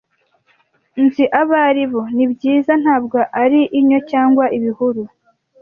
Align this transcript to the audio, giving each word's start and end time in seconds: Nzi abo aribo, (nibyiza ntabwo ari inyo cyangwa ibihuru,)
Nzi 1.03 1.23
abo 1.39 1.55
aribo, 1.67 2.01
(nibyiza 2.15 2.73
ntabwo 2.83 3.17
ari 3.43 3.59
inyo 3.79 3.99
cyangwa 4.11 4.45
ibihuru,) 4.57 5.01